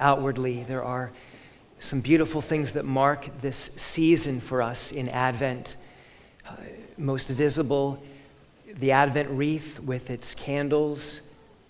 outwardly. 0.00 0.64
There 0.64 0.82
are 0.82 1.12
some 1.78 2.00
beautiful 2.00 2.42
things 2.42 2.72
that 2.72 2.84
mark 2.84 3.40
this 3.40 3.70
season 3.76 4.40
for 4.40 4.62
us 4.62 4.90
in 4.90 5.08
Advent. 5.08 5.76
Uh, 6.46 6.52
most 6.98 7.28
visible, 7.28 8.02
the 8.78 8.92
Advent 8.92 9.30
wreath 9.30 9.78
with 9.80 10.10
its 10.10 10.34
candles, 10.34 11.20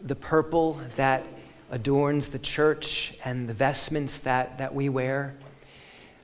the 0.01 0.17
purple 0.17 0.81
that 0.97 1.27
adorns 1.71 2.29
the 2.29 2.39
church 2.39 3.15
and 3.25 3.49
the 3.49 3.55
vestments 3.55 4.19
that, 4.21 4.59
that 4.59 4.75
we 4.75 4.89
wear. 4.89 5.35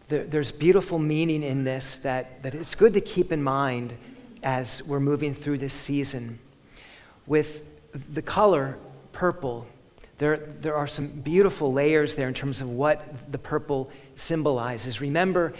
There, 0.09 0.25
there's 0.25 0.53
beautiful 0.53 0.99
meaning 0.99 1.43
in 1.43 1.65
this 1.65 1.99
that, 2.03 2.43
that 2.43 2.55
it's 2.55 2.75
good 2.75 2.95
to 2.95 3.01
keep 3.01 3.31
in 3.31 3.43
mind 3.43 3.97
as 4.43 4.83
we're 4.83 5.01
moving 5.01 5.35
through 5.35 5.59
this 5.59 5.75
season. 5.75 6.39
With 7.27 7.63
the 8.13 8.23
color 8.23 8.77
purple, 9.13 9.67
there, 10.19 10.37
there 10.37 10.75
are 10.75 10.87
some 10.87 11.09
beautiful 11.09 11.73
layers 11.73 12.15
there 12.15 12.29
in 12.29 12.35
terms 12.35 12.61
of 12.61 12.69
what 12.69 13.31
the 13.31 13.39
purple 13.39 13.91
symbolizes. 14.17 15.01
Remember 15.01 15.53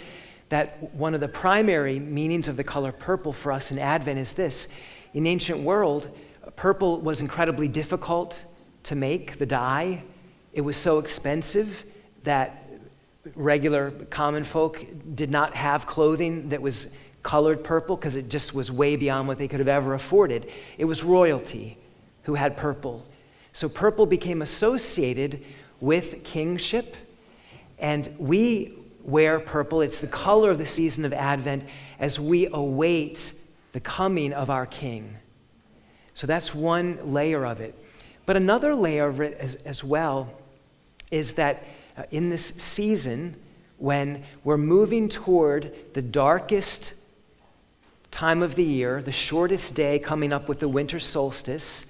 that 0.49 0.95
one 0.95 1.15
of 1.15 1.21
the 1.21 1.29
primary 1.29 1.99
meanings 1.99 2.49
of 2.49 2.57
the 2.57 2.65
color 2.65 2.93
purple 2.93 3.33
for 3.33 3.53
us 3.53 3.71
in 3.71 3.79
Advent 3.79 4.19
is 4.19 4.33
this. 4.33 4.67
In 5.13 5.25
the 5.25 5.31
ancient 5.31 5.61
world, 5.61 6.09
purple 6.57 7.01
was 7.01 7.21
incredibly 7.21 7.69
difficult 7.69 8.43
to 8.85 8.95
make, 8.95 9.39
the 9.39 9.47
dye. 9.47 10.05
It 10.53 10.61
was 10.61 10.77
so 10.77 10.99
expensive 10.99 11.85
that 12.25 12.63
regular 13.35 13.91
common 14.11 14.45
folk 14.45 14.85
did 15.15 15.31
not 15.31 15.55
have 15.55 15.87
clothing 15.87 16.49
that 16.51 16.63
was 16.63 16.87
colored 17.23 17.65
purple 17.65 17.97
because 17.97 18.15
it 18.15 18.29
just 18.29 18.55
was 18.55 18.71
way 18.71 18.95
beyond 18.95 19.27
what 19.27 19.37
they 19.37 19.49
could 19.49 19.59
have 19.59 19.69
ever 19.69 19.95
afforded. 19.95 20.49
It 20.79 20.85
was 20.85 21.03
royalty 21.03 21.77
who 22.23 22.35
had 22.35 22.57
purple. 22.57 23.05
So 23.57 23.71
purple 23.71 24.05
became 24.05 24.43
associated 24.43 25.43
with 25.81 26.23
kingship, 26.25 26.95
and 27.79 28.15
we 28.19 28.75
wear 29.03 29.41
purple. 29.41 29.81
It's 29.81 29.99
the 29.99 30.07
color 30.07 30.51
of 30.51 30.59
the 30.59 30.67
season 30.67 31.07
of 31.07 31.15
Advent 31.15 31.65
as 31.99 32.21
we 32.21 32.49
await 32.49 33.33
the 33.73 33.81
coming 33.81 34.35
of 34.35 34.51
our 34.51 34.67
King. 34.67 35.17
So 36.13 36.27
that's 36.27 36.55
one 36.55 37.15
layer 37.15 37.47
of 37.47 37.63
it. 37.63 37.75
But 38.27 38.37
another 38.37 38.75
layer 38.75 39.07
of 39.09 39.23
it 39.23 39.39
as, 39.41 39.55
as 39.65 39.83
well 39.83 40.35
is 41.11 41.33
that 41.35 41.65
uh, 41.97 42.03
in 42.11 42.29
this 42.29 42.53
season, 42.59 43.37
when 43.79 44.23
we're 44.45 44.59
moving 44.59 45.09
toward 45.09 45.75
the 45.95 46.03
darkest 46.03 46.93
time 48.11 48.43
of 48.43 48.55
the 48.55 48.65
year, 48.65 49.01
the 49.01 49.13
shortest 49.13 49.73
day 49.73 49.99
coming 49.99 50.31
up 50.31 50.47
with 50.47 50.61
the 50.61 50.69
winter 50.69 51.01
solstice, 51.01 51.86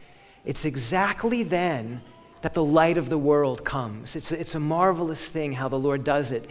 it's 0.46 0.64
exactly 0.64 1.42
then 1.42 2.00
that 2.40 2.54
the 2.54 2.64
light 2.64 2.96
of 2.96 3.10
the 3.10 3.18
world 3.18 3.64
comes. 3.64 4.16
It's, 4.16 4.32
it's 4.32 4.54
a 4.54 4.60
marvelous 4.60 5.28
thing 5.28 5.54
how 5.54 5.68
the 5.68 5.78
Lord 5.78 6.04
does 6.04 6.30
it. 6.30 6.48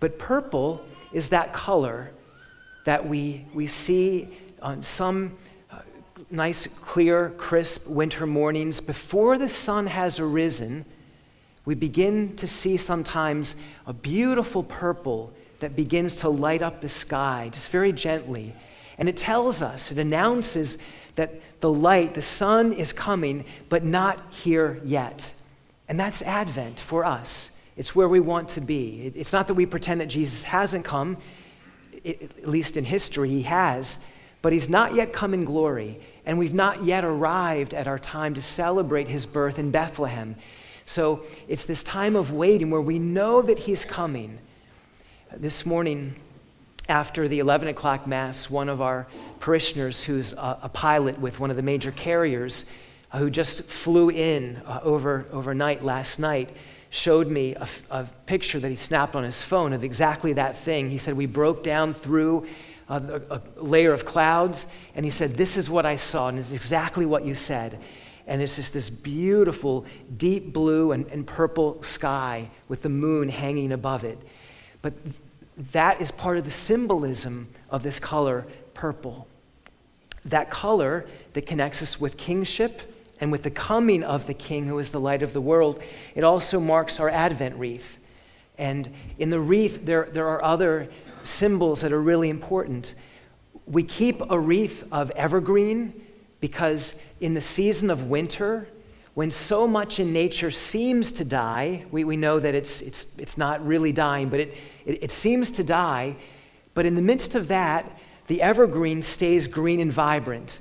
But 0.00 0.18
purple 0.18 0.84
is 1.12 1.28
that 1.28 1.52
color 1.52 2.10
that 2.84 3.06
we, 3.06 3.46
we 3.54 3.66
see 3.66 4.28
on 4.60 4.82
some 4.82 5.36
uh, 5.70 5.78
nice, 6.30 6.66
clear, 6.84 7.30
crisp 7.36 7.86
winter 7.86 8.26
mornings 8.26 8.80
before 8.80 9.38
the 9.38 9.48
sun 9.48 9.86
has 9.86 10.18
arisen 10.18 10.84
we 11.64 11.74
begin 11.74 12.36
to 12.36 12.46
see 12.46 12.76
sometimes 12.76 13.54
a 13.86 13.92
beautiful 13.92 14.62
purple 14.62 15.32
that 15.60 15.74
begins 15.74 16.16
to 16.16 16.28
light 16.28 16.60
up 16.60 16.80
the 16.80 16.88
sky 16.88 17.50
just 17.52 17.70
very 17.70 17.92
gently. 17.92 18.54
And 18.98 19.08
it 19.08 19.16
tells 19.16 19.60
us, 19.60 19.90
it 19.90 19.98
announces 19.98 20.78
that 21.16 21.40
the 21.60 21.70
light, 21.70 22.14
the 22.14 22.22
sun 22.22 22.72
is 22.72 22.92
coming, 22.92 23.44
but 23.68 23.84
not 23.84 24.32
here 24.32 24.80
yet. 24.84 25.32
And 25.88 25.98
that's 25.98 26.22
Advent 26.22 26.80
for 26.80 27.04
us. 27.04 27.50
It's 27.76 27.94
where 27.94 28.08
we 28.08 28.20
want 28.20 28.48
to 28.50 28.60
be. 28.60 29.12
It's 29.14 29.32
not 29.32 29.48
that 29.48 29.54
we 29.54 29.66
pretend 29.66 30.00
that 30.00 30.06
Jesus 30.06 30.44
hasn't 30.44 30.84
come, 30.84 31.16
at 32.04 32.48
least 32.48 32.76
in 32.76 32.84
history, 32.84 33.30
he 33.30 33.42
has, 33.42 33.98
but 34.42 34.52
he's 34.52 34.68
not 34.68 34.94
yet 34.94 35.12
come 35.12 35.34
in 35.34 35.44
glory. 35.44 36.00
And 36.24 36.38
we've 36.38 36.54
not 36.54 36.84
yet 36.84 37.04
arrived 37.04 37.74
at 37.74 37.86
our 37.86 37.98
time 37.98 38.34
to 38.34 38.42
celebrate 38.42 39.08
his 39.08 39.26
birth 39.26 39.58
in 39.58 39.70
Bethlehem. 39.70 40.36
So 40.86 41.24
it's 41.48 41.64
this 41.64 41.82
time 41.82 42.14
of 42.16 42.30
waiting 42.30 42.70
where 42.70 42.80
we 42.80 42.98
know 42.98 43.42
that 43.42 43.60
He's 43.60 43.84
coming. 43.84 44.38
This 45.34 45.64
morning, 45.64 46.16
after 46.88 47.28
the 47.28 47.38
11 47.38 47.68
o'clock 47.68 48.06
Mass, 48.06 48.50
one 48.50 48.68
of 48.68 48.80
our 48.80 49.06
parishioners, 49.40 50.04
who's 50.04 50.32
a, 50.32 50.58
a 50.62 50.68
pilot 50.68 51.18
with 51.18 51.40
one 51.40 51.50
of 51.50 51.56
the 51.56 51.62
major 51.62 51.90
carriers, 51.90 52.64
uh, 53.10 53.18
who 53.18 53.30
just 53.30 53.64
flew 53.64 54.10
in 54.10 54.60
uh, 54.66 54.80
over, 54.82 55.26
overnight 55.32 55.84
last 55.84 56.18
night, 56.18 56.54
showed 56.90 57.28
me 57.28 57.54
a, 57.54 57.68
a, 57.90 58.04
picture 58.26 58.60
that 58.60 58.70
he 58.70 58.76
snapped 58.76 59.16
on 59.16 59.24
his 59.24 59.42
phone 59.42 59.72
of 59.72 59.82
exactly 59.82 60.32
that 60.32 60.58
thing. 60.58 60.90
He 60.90 60.98
said, 60.98 61.16
We 61.16 61.26
broke 61.26 61.64
down 61.64 61.94
through 61.94 62.46
a, 62.88 63.20
a 63.30 63.42
layer 63.56 63.92
of 63.92 64.04
clouds, 64.04 64.66
and 64.94 65.04
he 65.04 65.10
said, 65.10 65.36
This 65.36 65.56
is 65.56 65.70
what 65.70 65.86
I 65.86 65.96
saw, 65.96 66.28
and 66.28 66.38
it's 66.38 66.52
exactly 66.52 67.06
what 67.06 67.24
you 67.24 67.34
said 67.34 67.80
and 68.26 68.40
it's 68.40 68.56
just 68.56 68.72
this 68.72 68.88
beautiful 68.88 69.84
deep 70.16 70.52
blue 70.52 70.92
and, 70.92 71.06
and 71.08 71.26
purple 71.26 71.82
sky 71.82 72.48
with 72.68 72.82
the 72.82 72.88
moon 72.88 73.28
hanging 73.28 73.70
above 73.70 74.04
it. 74.04 74.18
But 74.80 74.94
that 75.56 76.00
is 76.00 76.10
part 76.10 76.38
of 76.38 76.44
the 76.44 76.50
symbolism 76.50 77.48
of 77.70 77.82
this 77.82 77.98
color, 77.98 78.46
purple. 78.72 79.28
That 80.24 80.50
color 80.50 81.06
that 81.34 81.46
connects 81.46 81.82
us 81.82 82.00
with 82.00 82.16
kingship 82.16 82.82
and 83.20 83.30
with 83.30 83.42
the 83.42 83.50
coming 83.50 84.02
of 84.02 84.26
the 84.26 84.34
King 84.34 84.66
who 84.66 84.78
is 84.78 84.90
the 84.90 85.00
light 85.00 85.22
of 85.22 85.32
the 85.32 85.40
world, 85.40 85.80
it 86.14 86.24
also 86.24 86.58
marks 86.58 86.98
our 86.98 87.08
Advent 87.08 87.56
wreath. 87.56 87.98
And 88.58 88.92
in 89.18 89.30
the 89.30 89.40
wreath, 89.40 89.84
there, 89.84 90.08
there 90.10 90.28
are 90.28 90.42
other 90.42 90.88
symbols 91.22 91.80
that 91.80 91.92
are 91.92 92.02
really 92.02 92.28
important. 92.28 92.94
We 93.66 93.82
keep 93.82 94.20
a 94.28 94.38
wreath 94.38 94.84
of 94.90 95.10
evergreen 95.12 96.04
because 96.40 96.94
in 97.20 97.34
the 97.34 97.40
season 97.40 97.90
of 97.90 98.04
winter, 98.04 98.68
when 99.14 99.30
so 99.30 99.66
much 99.68 100.00
in 100.00 100.12
nature 100.12 100.50
seems 100.50 101.12
to 101.12 101.24
die, 101.24 101.84
we, 101.90 102.02
we 102.02 102.16
know 102.16 102.40
that 102.40 102.54
it's, 102.54 102.80
it's, 102.80 103.06
it's 103.16 103.38
not 103.38 103.64
really 103.64 103.92
dying, 103.92 104.28
but 104.28 104.40
it, 104.40 104.54
it, 104.84 105.04
it 105.04 105.12
seems 105.12 105.50
to 105.52 105.62
die. 105.62 106.16
But 106.74 106.84
in 106.84 106.96
the 106.96 107.02
midst 107.02 107.36
of 107.36 107.46
that, 107.48 107.96
the 108.26 108.42
evergreen 108.42 109.02
stays 109.02 109.46
green 109.46 109.78
and 109.78 109.92
vibrant. 109.92 110.58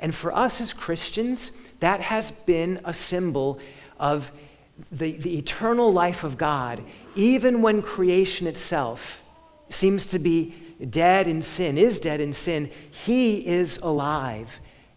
And 0.00 0.14
for 0.14 0.34
us 0.34 0.60
as 0.60 0.72
Christians, 0.72 1.50
that 1.80 2.00
has 2.00 2.30
been 2.30 2.80
a 2.84 2.94
symbol 2.94 3.58
of 3.98 4.32
the, 4.90 5.12
the 5.12 5.36
eternal 5.36 5.92
life 5.92 6.24
of 6.24 6.38
God, 6.38 6.82
even 7.14 7.60
when 7.60 7.82
creation 7.82 8.46
itself 8.46 9.20
seems 9.68 10.06
to 10.06 10.18
be 10.18 10.54
dead 10.88 11.28
in 11.28 11.42
sin, 11.42 11.76
is 11.76 12.00
dead 12.00 12.20
in 12.20 12.32
sin, 12.32 12.70
He 12.90 13.46
is 13.46 13.78
alive. 13.82 14.48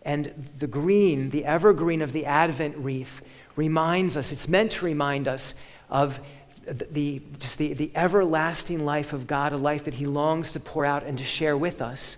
And 0.03 0.49
the 0.59 0.67
green, 0.67 1.29
the 1.29 1.45
evergreen 1.45 2.01
of 2.01 2.11
the 2.11 2.25
Advent 2.25 2.77
wreath, 2.77 3.21
reminds 3.55 4.17
us, 4.17 4.31
it's 4.31 4.47
meant 4.47 4.73
to 4.73 4.85
remind 4.85 5.27
us 5.27 5.53
of 5.89 6.19
the, 6.65 7.21
just 7.39 7.57
the, 7.57 7.73
the 7.73 7.91
everlasting 7.95 8.85
life 8.85 9.13
of 9.13 9.27
God, 9.27 9.53
a 9.53 9.57
life 9.57 9.85
that 9.85 9.95
He 9.95 10.05
longs 10.05 10.51
to 10.53 10.59
pour 10.59 10.85
out 10.85 11.03
and 11.03 11.17
to 11.17 11.25
share 11.25 11.57
with 11.57 11.81
us. 11.81 12.17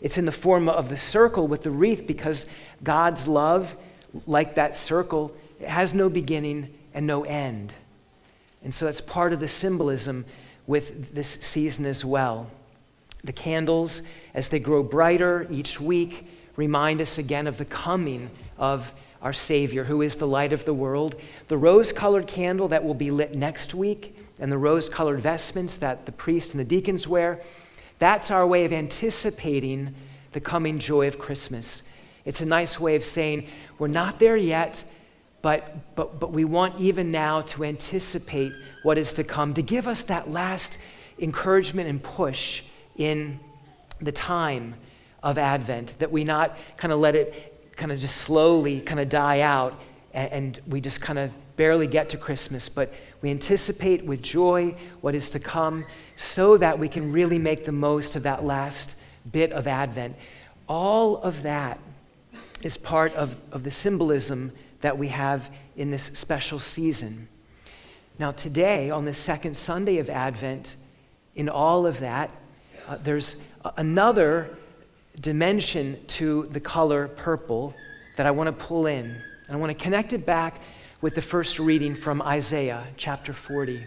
It's 0.00 0.18
in 0.18 0.26
the 0.26 0.32
form 0.32 0.68
of 0.68 0.88
the 0.88 0.96
circle 0.96 1.48
with 1.48 1.62
the 1.62 1.70
wreath 1.70 2.06
because 2.06 2.46
God's 2.82 3.26
love, 3.26 3.74
like 4.26 4.54
that 4.54 4.76
circle, 4.76 5.34
has 5.66 5.94
no 5.94 6.08
beginning 6.08 6.74
and 6.92 7.06
no 7.06 7.24
end. 7.24 7.72
And 8.62 8.74
so 8.74 8.84
that's 8.84 9.00
part 9.00 9.32
of 9.32 9.40
the 9.40 9.48
symbolism 9.48 10.24
with 10.66 11.14
this 11.14 11.38
season 11.40 11.86
as 11.86 12.04
well. 12.04 12.50
The 13.24 13.32
candles, 13.32 14.02
as 14.34 14.48
they 14.48 14.58
grow 14.58 14.82
brighter 14.82 15.46
each 15.50 15.80
week, 15.80 16.26
remind 16.56 17.00
us 17.00 17.18
again 17.18 17.46
of 17.46 17.58
the 17.58 17.64
coming 17.64 18.30
of 18.58 18.92
our 19.22 19.32
Savior, 19.32 19.84
who 19.84 20.02
is 20.02 20.16
the 20.16 20.26
light 20.26 20.52
of 20.52 20.64
the 20.64 20.74
world. 20.74 21.14
The 21.48 21.56
rose 21.56 21.92
colored 21.92 22.26
candle 22.26 22.68
that 22.68 22.84
will 22.84 22.94
be 22.94 23.10
lit 23.10 23.34
next 23.34 23.74
week, 23.74 24.16
and 24.38 24.52
the 24.52 24.58
rose 24.58 24.88
colored 24.88 25.20
vestments 25.20 25.76
that 25.78 26.06
the 26.06 26.12
priest 26.12 26.50
and 26.50 26.60
the 26.60 26.64
deacons 26.64 27.08
wear, 27.08 27.40
that's 27.98 28.30
our 28.30 28.46
way 28.46 28.64
of 28.64 28.72
anticipating 28.72 29.94
the 30.32 30.40
coming 30.40 30.78
joy 30.78 31.08
of 31.08 31.18
Christmas. 31.18 31.82
It's 32.24 32.40
a 32.40 32.46
nice 32.46 32.78
way 32.78 32.94
of 32.94 33.04
saying, 33.04 33.48
we're 33.78 33.88
not 33.88 34.18
there 34.18 34.36
yet, 34.36 34.84
but, 35.40 35.94
but, 35.94 36.20
but 36.20 36.32
we 36.32 36.44
want 36.44 36.80
even 36.80 37.10
now 37.10 37.40
to 37.42 37.64
anticipate 37.64 38.52
what 38.82 38.98
is 38.98 39.12
to 39.14 39.24
come, 39.24 39.54
to 39.54 39.62
give 39.62 39.88
us 39.88 40.02
that 40.04 40.30
last 40.30 40.76
encouragement 41.18 41.88
and 41.88 42.02
push 42.02 42.62
in 42.96 43.40
the 44.00 44.12
time 44.12 44.74
of 45.26 45.38
Advent, 45.38 45.98
that 45.98 46.12
we 46.12 46.22
not 46.22 46.56
kind 46.76 46.92
of 46.92 47.00
let 47.00 47.16
it 47.16 47.72
kind 47.76 47.90
of 47.90 47.98
just 47.98 48.16
slowly 48.16 48.80
kind 48.80 49.00
of 49.00 49.08
die 49.08 49.40
out 49.40 49.78
and, 50.14 50.32
and 50.32 50.60
we 50.68 50.80
just 50.80 51.00
kind 51.00 51.18
of 51.18 51.32
barely 51.56 51.88
get 51.88 52.08
to 52.10 52.16
Christmas, 52.16 52.68
but 52.68 52.94
we 53.22 53.30
anticipate 53.30 54.04
with 54.04 54.22
joy 54.22 54.76
what 55.00 55.16
is 55.16 55.28
to 55.30 55.40
come 55.40 55.84
so 56.16 56.56
that 56.56 56.78
we 56.78 56.88
can 56.88 57.10
really 57.10 57.40
make 57.40 57.64
the 57.64 57.72
most 57.72 58.14
of 58.14 58.22
that 58.22 58.44
last 58.44 58.90
bit 59.32 59.50
of 59.50 59.66
Advent. 59.66 60.14
All 60.68 61.16
of 61.16 61.42
that 61.42 61.80
is 62.62 62.76
part 62.76 63.12
of, 63.14 63.40
of 63.50 63.64
the 63.64 63.72
symbolism 63.72 64.52
that 64.80 64.96
we 64.96 65.08
have 65.08 65.50
in 65.76 65.90
this 65.90 66.08
special 66.14 66.60
season. 66.60 67.26
Now, 68.16 68.30
today, 68.30 68.90
on 68.90 69.06
the 69.06 69.14
second 69.14 69.56
Sunday 69.56 69.98
of 69.98 70.08
Advent, 70.08 70.76
in 71.34 71.48
all 71.48 71.84
of 71.84 71.98
that, 71.98 72.30
uh, 72.86 72.96
there's 73.02 73.34
another 73.76 74.56
dimension 75.20 75.98
to 76.06 76.48
the 76.50 76.60
color 76.60 77.08
purple 77.08 77.74
that 78.16 78.26
I 78.26 78.30
want 78.30 78.46
to 78.46 78.64
pull 78.64 78.86
in. 78.86 79.22
And 79.46 79.56
I 79.56 79.56
want 79.56 79.76
to 79.76 79.82
connect 79.82 80.12
it 80.12 80.26
back 80.26 80.60
with 81.00 81.14
the 81.14 81.22
first 81.22 81.58
reading 81.58 81.94
from 81.94 82.20
Isaiah 82.22 82.88
chapter 82.96 83.32
40. 83.32 83.86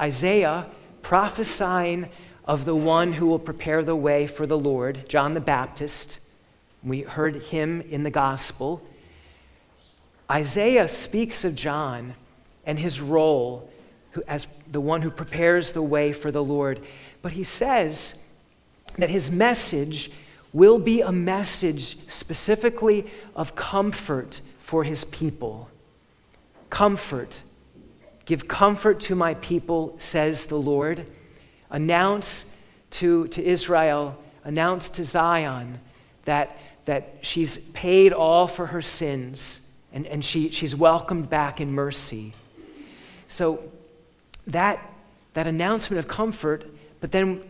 Isaiah 0.00 0.66
prophesying 1.02 2.08
of 2.44 2.64
the 2.64 2.74
one 2.74 3.14
who 3.14 3.26
will 3.26 3.38
prepare 3.38 3.82
the 3.82 3.96
way 3.96 4.26
for 4.26 4.46
the 4.46 4.58
Lord, 4.58 5.08
John 5.08 5.34
the 5.34 5.40
Baptist. 5.40 6.18
We 6.82 7.02
heard 7.02 7.42
him 7.44 7.80
in 7.80 8.02
the 8.02 8.10
gospel. 8.10 8.82
Isaiah 10.30 10.88
speaks 10.88 11.44
of 11.44 11.54
John 11.54 12.14
and 12.64 12.78
his 12.78 13.00
role 13.00 13.70
as 14.26 14.46
the 14.70 14.80
one 14.80 15.02
who 15.02 15.10
prepares 15.10 15.72
the 15.72 15.82
way 15.82 16.12
for 16.12 16.30
the 16.30 16.42
Lord. 16.42 16.80
But 17.22 17.32
he 17.32 17.44
says 17.44 18.14
that 18.98 19.10
his 19.10 19.30
message 19.30 20.10
will 20.52 20.78
be 20.78 21.00
a 21.00 21.12
message 21.12 21.98
specifically 22.08 23.06
of 23.34 23.54
comfort 23.54 24.40
for 24.58 24.84
his 24.84 25.04
people. 25.04 25.68
Comfort. 26.70 27.34
Give 28.24 28.48
comfort 28.48 29.00
to 29.00 29.14
my 29.14 29.34
people, 29.34 29.96
says 29.98 30.46
the 30.46 30.58
Lord. 30.58 31.08
Announce 31.70 32.44
to, 32.92 33.28
to 33.28 33.44
Israel, 33.44 34.16
announce 34.44 34.88
to 34.90 35.04
Zion 35.04 35.80
that, 36.24 36.56
that 36.86 37.18
she's 37.20 37.58
paid 37.72 38.12
all 38.12 38.46
for 38.46 38.66
her 38.66 38.82
sins 38.82 39.60
and, 39.92 40.06
and 40.06 40.24
she, 40.24 40.50
she's 40.50 40.74
welcomed 40.74 41.30
back 41.30 41.60
in 41.60 41.72
mercy. 41.72 42.34
So 43.28 43.62
that, 44.46 44.92
that 45.34 45.46
announcement 45.46 45.98
of 45.98 46.08
comfort, 46.08 46.66
but 47.00 47.12
then 47.12 47.42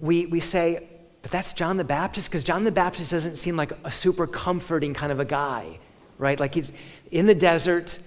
we, 0.00 0.26
we 0.26 0.40
say, 0.40 0.88
but 1.22 1.30
that's 1.30 1.52
John 1.52 1.76
the 1.76 1.84
Baptist? 1.84 2.30
Because 2.30 2.44
John 2.44 2.64
the 2.64 2.70
Baptist 2.70 3.10
doesn't 3.10 3.36
seem 3.38 3.56
like 3.56 3.72
a 3.84 3.90
super 3.90 4.26
comforting 4.26 4.94
kind 4.94 5.12
of 5.12 5.20
a 5.20 5.24
guy, 5.24 5.78
right? 6.16 6.38
Like 6.38 6.54
he's 6.54 6.72
in 7.10 7.26
the 7.26 7.34
desert, 7.34 7.98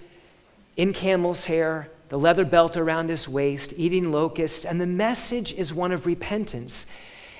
in 0.76 0.92
camel's 0.92 1.44
hair, 1.44 1.88
the 2.08 2.18
leather 2.18 2.44
belt 2.44 2.76
around 2.76 3.08
his 3.08 3.26
waist, 3.28 3.72
eating 3.76 4.12
locusts, 4.12 4.64
and 4.64 4.80
the 4.80 4.86
message 4.86 5.52
is 5.52 5.72
one 5.72 5.92
of 5.92 6.06
repentance. 6.06 6.86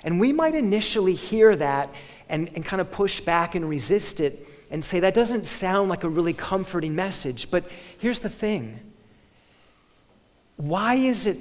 And 0.05 0.19
we 0.19 0.33
might 0.33 0.55
initially 0.55 1.15
hear 1.15 1.55
that 1.57 1.93
and, 2.29 2.51
and 2.55 2.65
kind 2.65 2.81
of 2.81 2.91
push 2.91 3.21
back 3.21 3.55
and 3.55 3.69
resist 3.69 4.21
it 4.21 4.49
and 4.71 4.85
say, 4.85 5.01
that 5.01 5.13
doesn't 5.13 5.47
sound 5.47 5.91
like 5.91 6.03
a 6.03 6.09
really 6.09 6.33
comforting 6.33 6.95
message. 6.95 7.51
But 7.51 7.71
here's 7.99 8.21
the 8.21 8.31
thing 8.31 8.81
why 10.57 10.95
is 10.95 11.27
it 11.27 11.39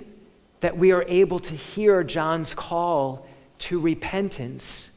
that 0.61 0.77
we 0.77 0.91
are 0.91 1.03
able 1.07 1.39
to 1.39 1.53
hear 1.53 2.03
John's 2.03 2.53
call 2.53 3.27
to 3.59 3.79
repentance? 3.79 4.89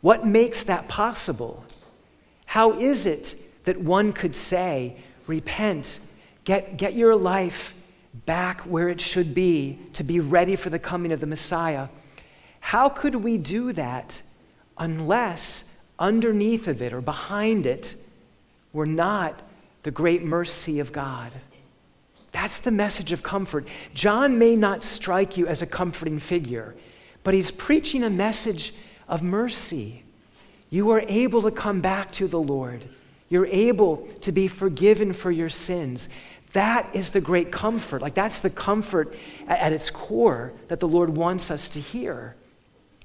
What 0.00 0.26
makes 0.26 0.64
that 0.64 0.88
possible? 0.88 1.64
How 2.46 2.78
is 2.78 3.06
it 3.06 3.34
that 3.64 3.80
one 3.80 4.12
could 4.12 4.36
say, 4.36 4.96
Repent, 5.26 5.98
get, 6.44 6.76
get 6.76 6.94
your 6.94 7.16
life 7.16 7.72
back 8.26 8.60
where 8.62 8.88
it 8.88 9.00
should 9.00 9.34
be 9.34 9.78
to 9.94 10.04
be 10.04 10.20
ready 10.20 10.54
for 10.54 10.70
the 10.70 10.78
coming 10.78 11.12
of 11.12 11.20
the 11.20 11.26
Messiah? 11.26 11.88
How 12.60 12.88
could 12.88 13.16
we 13.16 13.38
do 13.38 13.72
that 13.72 14.20
unless 14.78 15.64
underneath 15.98 16.68
of 16.68 16.82
it 16.82 16.92
or 16.92 17.00
behind 17.00 17.66
it 17.66 17.94
were 18.72 18.86
not 18.86 19.42
the 19.82 19.90
great 19.90 20.22
mercy 20.22 20.78
of 20.78 20.92
God? 20.92 21.32
That's 22.34 22.58
the 22.58 22.72
message 22.72 23.12
of 23.12 23.22
comfort. 23.22 23.64
John 23.94 24.38
may 24.38 24.56
not 24.56 24.82
strike 24.82 25.36
you 25.36 25.46
as 25.46 25.62
a 25.62 25.66
comforting 25.66 26.18
figure, 26.18 26.74
but 27.22 27.32
he's 27.32 27.52
preaching 27.52 28.02
a 28.02 28.10
message 28.10 28.74
of 29.08 29.22
mercy. 29.22 30.02
You 30.68 30.90
are 30.90 31.04
able 31.06 31.42
to 31.42 31.52
come 31.52 31.80
back 31.80 32.10
to 32.14 32.26
the 32.26 32.40
Lord. 32.40 32.88
You're 33.28 33.46
able 33.46 34.08
to 34.22 34.32
be 34.32 34.48
forgiven 34.48 35.12
for 35.12 35.30
your 35.30 35.48
sins. 35.48 36.08
That 36.54 36.90
is 36.92 37.10
the 37.10 37.20
great 37.20 37.52
comfort. 37.52 38.02
Like, 38.02 38.14
that's 38.14 38.40
the 38.40 38.50
comfort 38.50 39.14
at, 39.46 39.60
at 39.60 39.72
its 39.72 39.88
core 39.88 40.52
that 40.66 40.80
the 40.80 40.88
Lord 40.88 41.10
wants 41.10 41.52
us 41.52 41.68
to 41.68 41.80
hear. 41.80 42.34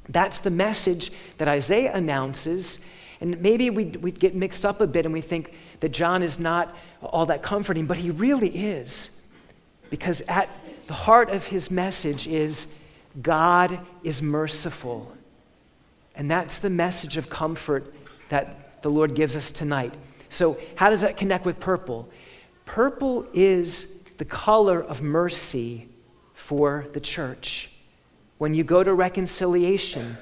That's 0.10 0.40
the 0.40 0.50
message 0.50 1.12
that 1.38 1.48
Isaiah 1.48 1.94
announces. 1.94 2.80
And 3.22 3.40
maybe 3.42 3.70
we 3.70 3.86
we 3.86 4.12
get 4.12 4.34
mixed 4.34 4.66
up 4.66 4.82
a 4.82 4.88
bit 4.88 5.06
and 5.06 5.14
we 5.14 5.22
think 5.22 5.54
that 5.82 5.90
John 5.90 6.24
is 6.24 6.40
not 6.40 6.76
all 7.04 7.28
that 7.28 7.44
comforting, 7.44 7.86
but 7.86 7.98
he 7.98 8.10
really 8.10 8.50
is. 8.50 9.12
Because 9.90 10.22
at 10.28 10.50
the 10.88 10.94
heart 10.94 11.30
of 11.30 11.48
his 11.48 11.70
message 11.70 12.28
is 12.28 12.68
God 13.22 13.80
is 14.04 14.22
merciful. 14.22 15.12
And 16.16 16.30
that's 16.30 16.60
the 16.60 16.70
message 16.70 17.18
of 17.18 17.30
comfort 17.30 17.94
that 18.30 18.82
the 18.82 18.90
Lord 18.90 19.16
gives 19.16 19.36
us 19.36 19.52
tonight. 19.52 19.94
So, 20.30 20.60
how 20.76 20.90
does 20.90 21.02
that 21.02 21.18
connect 21.18 21.46
with 21.46 21.60
purple? 21.60 22.10
Purple 22.66 23.26
is 23.34 23.88
the 24.18 24.26
color 24.26 24.82
of 24.82 25.02
mercy 25.02 25.88
for 26.34 26.86
the 26.94 27.00
church. 27.00 27.70
When 28.38 28.54
you 28.54 28.64
go 28.64 28.84
to 28.84 28.94
reconciliation, 28.94 30.18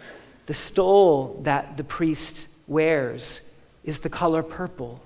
the 0.45 0.53
stole 0.53 1.39
that 1.43 1.77
the 1.77 1.83
priest 1.83 2.45
wears 2.67 3.41
is 3.83 3.99
the 3.99 4.09
color 4.09 4.43
purple. 4.43 5.01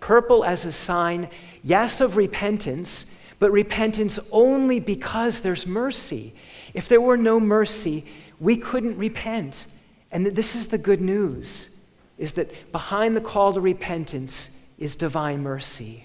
Purple 0.00 0.44
as 0.44 0.64
a 0.64 0.72
sign, 0.72 1.28
yes, 1.62 2.00
of 2.00 2.16
repentance, 2.16 3.04
but 3.38 3.50
repentance 3.52 4.18
only 4.32 4.80
because 4.80 5.40
there's 5.40 5.66
mercy. 5.66 6.34
If 6.74 6.88
there 6.88 7.00
were 7.00 7.16
no 7.16 7.38
mercy, 7.38 8.04
we 8.40 8.56
couldn't 8.56 8.96
repent. 8.96 9.66
And 10.10 10.26
this 10.26 10.54
is 10.54 10.68
the 10.68 10.78
good 10.78 11.00
news 11.00 11.68
is 12.16 12.32
that 12.32 12.72
behind 12.72 13.16
the 13.16 13.20
call 13.20 13.52
to 13.54 13.60
repentance 13.60 14.48
is 14.76 14.96
divine 14.96 15.40
mercy. 15.42 16.04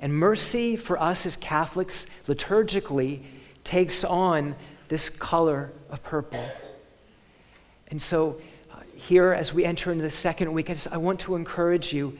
And 0.00 0.14
mercy 0.14 0.74
for 0.76 1.00
us 1.00 1.26
as 1.26 1.36
Catholics 1.36 2.06
liturgically 2.26 3.22
takes 3.62 4.04
on 4.04 4.56
this 4.88 5.08
color 5.08 5.72
of 5.90 6.02
purple. 6.02 6.46
And 7.88 8.00
so, 8.00 8.40
uh, 8.72 8.80
here 8.94 9.32
as 9.32 9.52
we 9.52 9.64
enter 9.64 9.92
into 9.92 10.02
the 10.02 10.10
second 10.10 10.52
week, 10.52 10.70
I, 10.70 10.74
just, 10.74 10.88
I 10.88 10.96
want 10.96 11.20
to 11.20 11.36
encourage 11.36 11.92
you 11.92 12.18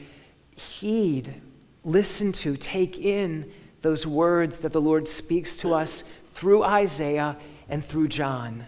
heed 0.55 1.41
listen 1.85 2.31
to, 2.31 2.57
take 2.57 2.97
in 2.97 3.51
those 3.81 4.05
words 4.05 4.59
that 4.59 4.73
the 4.73 4.81
Lord 4.81 5.07
speaks 5.07 5.55
to 5.57 5.73
us 5.73 6.03
through 6.33 6.63
Isaiah 6.63 7.37
and 7.69 7.85
through 7.85 8.07
John. 8.07 8.65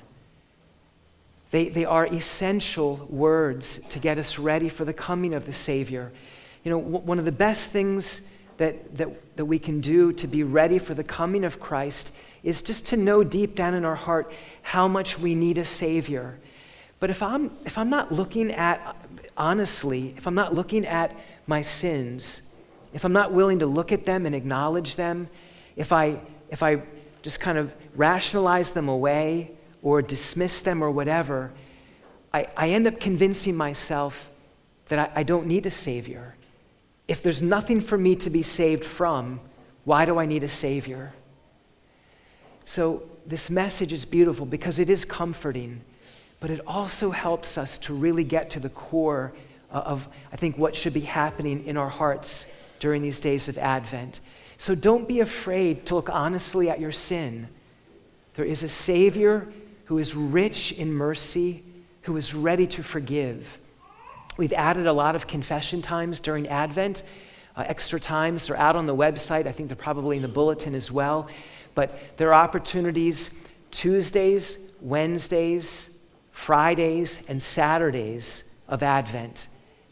They, 1.51 1.69
they 1.69 1.85
are 1.85 2.05
essential 2.05 3.07
words 3.09 3.79
to 3.89 3.99
get 3.99 4.17
us 4.17 4.37
ready 4.37 4.69
for 4.69 4.85
the 4.85 4.93
coming 4.93 5.33
of 5.33 5.45
the 5.45 5.53
Savior. 5.53 6.11
You 6.63 6.71
know, 6.71 6.79
w- 6.79 6.99
one 6.99 7.19
of 7.19 7.25
the 7.25 7.31
best 7.31 7.71
things 7.71 8.21
that, 8.57 8.97
that, 8.97 9.37
that 9.37 9.45
we 9.45 9.57
can 9.57 9.81
do 9.81 10.11
to 10.13 10.27
be 10.27 10.43
ready 10.43 10.77
for 10.77 10.93
the 10.93 11.03
coming 11.03 11.43
of 11.43 11.59
Christ 11.59 12.11
is 12.43 12.61
just 12.61 12.85
to 12.87 12.97
know 12.97 13.23
deep 13.23 13.55
down 13.55 13.73
in 13.73 13.85
our 13.85 13.95
heart 13.95 14.31
how 14.61 14.87
much 14.87 15.17
we 15.17 15.35
need 15.35 15.57
a 15.57 15.65
Savior. 15.65 16.37
But 16.99 17.09
if 17.09 17.23
I'm, 17.23 17.51
if 17.65 17.77
I'm 17.77 17.89
not 17.89 18.11
looking 18.11 18.51
at, 18.51 18.95
honestly, 19.37 20.13
if 20.17 20.27
I'm 20.27 20.35
not 20.35 20.53
looking 20.53 20.85
at 20.85 21.15
my 21.45 21.61
sins, 21.61 22.41
if 22.97 23.05
I'm 23.05 23.13
not 23.13 23.31
willing 23.31 23.59
to 23.59 23.67
look 23.67 23.91
at 23.91 24.05
them 24.05 24.25
and 24.25 24.33
acknowledge 24.33 24.95
them, 24.95 25.29
if 25.75 25.93
I, 25.93 26.19
if 26.49 26.63
I 26.63 26.81
just 27.21 27.39
kind 27.39 27.59
of 27.59 27.71
rationalize 27.95 28.71
them 28.71 28.89
away 28.89 29.51
or 29.83 30.01
dismiss 30.01 30.63
them 30.63 30.83
or 30.83 30.89
whatever, 30.89 31.51
I, 32.33 32.47
I 32.57 32.69
end 32.71 32.87
up 32.87 32.99
convincing 32.99 33.55
myself 33.55 34.31
that 34.87 34.97
I, 34.97 35.19
I 35.19 35.23
don't 35.23 35.45
need 35.45 35.67
a 35.67 35.69
Savior. 35.69 36.37
If 37.07 37.21
there's 37.21 37.39
nothing 37.39 37.81
for 37.81 37.99
me 37.99 38.15
to 38.15 38.31
be 38.31 38.41
saved 38.41 38.83
from, 38.83 39.41
why 39.83 40.05
do 40.05 40.17
I 40.17 40.25
need 40.25 40.43
a 40.43 40.49
Savior? 40.49 41.13
So, 42.65 43.07
this 43.27 43.47
message 43.47 43.93
is 43.93 44.05
beautiful 44.05 44.47
because 44.47 44.79
it 44.79 44.89
is 44.89 45.05
comforting, 45.05 45.81
but 46.39 46.49
it 46.49 46.61
also 46.65 47.11
helps 47.11 47.59
us 47.59 47.77
to 47.77 47.93
really 47.93 48.23
get 48.23 48.49
to 48.51 48.59
the 48.59 48.69
core 48.69 49.33
of, 49.69 50.07
I 50.33 50.35
think, 50.35 50.57
what 50.57 50.75
should 50.75 50.93
be 50.93 51.01
happening 51.01 51.63
in 51.63 51.77
our 51.77 51.89
hearts 51.89 52.47
during 52.79 53.01
these 53.01 53.19
days 53.19 53.47
of 53.47 53.57
Advent. 53.57 54.19
So 54.57 54.75
don't 54.75 55.07
be 55.07 55.19
afraid 55.19 55.85
to 55.87 55.95
look 55.95 56.09
honestly 56.09 56.69
at 56.69 56.79
your 56.79 56.91
sin. 56.91 57.47
There 58.35 58.45
is 58.45 58.63
a 58.63 58.69
Savior 58.69 59.47
who 59.85 59.97
is 59.97 60.15
rich 60.15 60.71
in 60.71 60.91
mercy, 60.91 61.63
who 62.03 62.17
is 62.17 62.33
ready 62.33 62.67
to 62.67 62.83
forgive. 62.83 63.57
We've 64.37 64.53
added 64.53 64.85
a 64.85 64.93
lot 64.93 65.15
of 65.15 65.27
confession 65.27 65.81
times 65.81 66.19
during 66.19 66.47
Advent, 66.47 67.03
uh, 67.55 67.63
extra 67.67 67.99
times. 67.99 68.47
They're 68.47 68.57
out 68.57 68.75
on 68.75 68.85
the 68.85 68.95
website. 68.95 69.47
I 69.47 69.51
think 69.51 69.69
they're 69.69 69.75
probably 69.75 70.17
in 70.17 70.21
the 70.21 70.27
bulletin 70.27 70.75
as 70.75 70.91
well. 70.91 71.27
But 71.73 72.17
there 72.17 72.33
are 72.33 72.43
opportunities 72.43 73.29
Tuesdays, 73.71 74.57
Wednesdays, 74.81 75.87
Fridays, 76.31 77.19
and 77.27 77.41
Saturdays 77.41 78.43
of 78.67 78.81
Advent. 78.81 79.47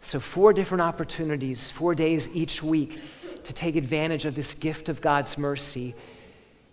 So, 0.07 0.19
four 0.19 0.53
different 0.53 0.81
opportunities, 0.81 1.71
four 1.71 1.95
days 1.95 2.29
each 2.31 2.61
week 2.61 2.99
to 3.43 3.53
take 3.53 3.75
advantage 3.75 4.25
of 4.25 4.35
this 4.35 4.53
gift 4.53 4.87
of 4.87 5.01
God's 5.01 5.35
mercy 5.37 5.95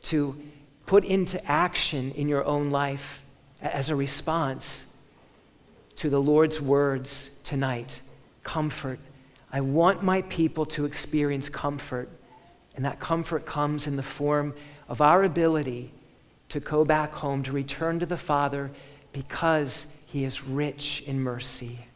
to 0.04 0.36
put 0.84 1.04
into 1.04 1.42
action 1.50 2.10
in 2.12 2.28
your 2.28 2.44
own 2.44 2.70
life 2.70 3.22
as 3.62 3.88
a 3.88 3.96
response 3.96 4.84
to 5.96 6.10
the 6.10 6.20
Lord's 6.20 6.60
words 6.60 7.30
tonight 7.42 8.00
comfort. 8.44 8.98
I 9.50 9.60
want 9.60 10.02
my 10.02 10.22
people 10.22 10.66
to 10.66 10.84
experience 10.84 11.48
comfort, 11.48 12.10
and 12.74 12.84
that 12.84 13.00
comfort 13.00 13.46
comes 13.46 13.86
in 13.86 13.96
the 13.96 14.02
form 14.02 14.54
of 14.88 15.00
our 15.00 15.22
ability 15.24 15.92
to 16.50 16.60
go 16.60 16.84
back 16.84 17.12
home, 17.12 17.42
to 17.44 17.52
return 17.52 17.98
to 18.00 18.06
the 18.06 18.16
Father 18.18 18.70
because 19.12 19.86
He 20.04 20.24
is 20.24 20.42
rich 20.42 21.02
in 21.06 21.20
mercy. 21.20 21.86